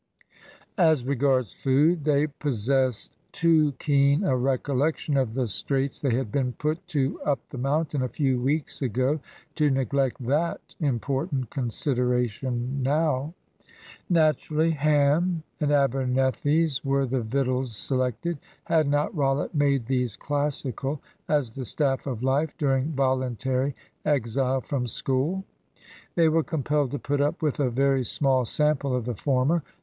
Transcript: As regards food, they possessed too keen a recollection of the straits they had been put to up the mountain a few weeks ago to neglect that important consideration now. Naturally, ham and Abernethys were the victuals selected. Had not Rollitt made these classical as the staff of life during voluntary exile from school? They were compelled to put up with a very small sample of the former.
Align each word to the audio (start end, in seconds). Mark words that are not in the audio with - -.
As 0.79 1.05
regards 1.05 1.53
food, 1.53 2.05
they 2.05 2.25
possessed 2.25 3.15
too 3.31 3.73
keen 3.73 4.23
a 4.23 4.35
recollection 4.35 5.15
of 5.15 5.35
the 5.35 5.45
straits 5.45 6.01
they 6.01 6.15
had 6.15 6.31
been 6.31 6.53
put 6.53 6.87
to 6.87 7.21
up 7.21 7.39
the 7.49 7.59
mountain 7.59 8.01
a 8.01 8.09
few 8.09 8.41
weeks 8.41 8.81
ago 8.81 9.19
to 9.53 9.69
neglect 9.69 10.25
that 10.25 10.73
important 10.79 11.51
consideration 11.51 12.81
now. 12.81 13.35
Naturally, 14.09 14.71
ham 14.71 15.43
and 15.59 15.69
Abernethys 15.71 16.83
were 16.83 17.05
the 17.05 17.21
victuals 17.21 17.75
selected. 17.77 18.39
Had 18.63 18.87
not 18.89 19.15
Rollitt 19.15 19.53
made 19.53 19.85
these 19.85 20.15
classical 20.15 20.99
as 21.29 21.53
the 21.53 21.63
staff 21.63 22.07
of 22.07 22.23
life 22.23 22.57
during 22.57 22.93
voluntary 22.93 23.75
exile 24.03 24.61
from 24.61 24.87
school? 24.87 25.43
They 26.15 26.27
were 26.27 26.41
compelled 26.43 26.89
to 26.89 26.97
put 26.97 27.21
up 27.21 27.43
with 27.43 27.59
a 27.59 27.69
very 27.69 28.03
small 28.03 28.45
sample 28.45 28.95
of 28.95 29.05
the 29.05 29.13
former. 29.13 29.61